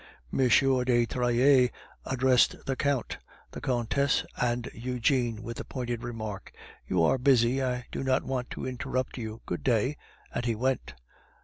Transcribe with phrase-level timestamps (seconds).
[0.33, 0.47] M.
[0.49, 1.69] de Trailles
[2.05, 3.19] addressed the Count,
[3.51, 6.51] the Countess, and Eugene with the pointed remark,
[6.87, 9.97] "You are busy, I do not want to interrupt you; good day,"
[10.33, 10.95] and he went.